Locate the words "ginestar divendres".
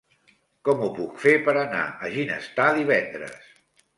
2.15-3.45